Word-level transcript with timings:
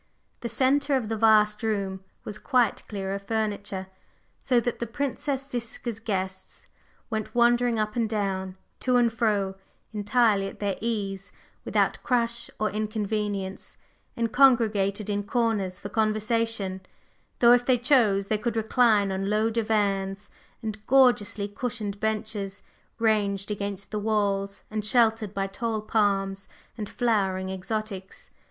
The 0.39 0.49
centre 0.49 0.95
of 0.95 1.09
the 1.09 1.15
vast 1.15 1.61
room 1.61 2.03
was 2.23 2.39
quite 2.39 2.81
clear 2.87 3.13
of 3.13 3.21
furniture, 3.27 3.85
so 4.39 4.59
that 4.59 4.79
the 4.79 4.87
Princess 4.87 5.47
Ziska's 5.47 5.99
guests 5.99 6.65
went 7.11 7.35
wandering 7.35 7.77
up 7.77 7.95
and 7.95 8.09
down, 8.09 8.57
to 8.79 8.95
and 8.97 9.13
fro, 9.13 9.53
entirely 9.93 10.47
at 10.47 10.59
their 10.59 10.75
ease, 10.81 11.31
without 11.63 12.01
crush 12.01 12.49
or 12.59 12.71
inconvenience, 12.71 13.77
and 14.17 14.31
congregated 14.33 15.07
in 15.07 15.21
corners 15.21 15.79
for 15.79 15.89
conversation; 15.89 16.81
though 17.37 17.51
if 17.53 17.63
they 17.63 17.77
chose 17.77 18.25
they 18.25 18.39
could 18.39 18.55
recline 18.55 19.11
on 19.11 19.29
low 19.29 19.51
divans 19.51 20.31
and 20.63 20.83
gorgeously 20.87 21.47
cushioned 21.47 21.99
benches 21.99 22.63
ranged 22.97 23.51
against 23.51 23.91
the 23.91 23.99
walls 23.99 24.63
and 24.71 24.83
sheltered 24.83 25.31
by 25.35 25.45
tall 25.45 25.79
palms 25.79 26.47
and 26.75 26.89
flowering 26.89 27.51
exotics. 27.51 28.31